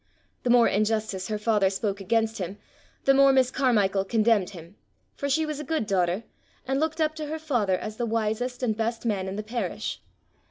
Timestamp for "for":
5.13-5.29